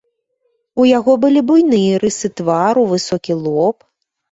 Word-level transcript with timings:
У 0.83 0.85
яго 0.99 1.13
былі 1.25 1.43
буйныя 1.51 2.01
рысы 2.05 2.33
твару, 2.43 2.89
высокі 2.95 3.39
лоб. 3.45 3.89